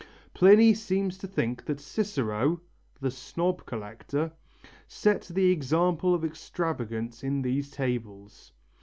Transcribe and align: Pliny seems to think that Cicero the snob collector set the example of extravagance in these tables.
Pliny 0.33 0.73
seems 0.73 1.15
to 1.19 1.27
think 1.27 1.63
that 1.65 1.79
Cicero 1.79 2.59
the 2.99 3.11
snob 3.11 3.67
collector 3.67 4.31
set 4.87 5.21
the 5.27 5.51
example 5.51 6.15
of 6.15 6.25
extravagance 6.25 7.21
in 7.23 7.43
these 7.43 7.69
tables. 7.69 8.51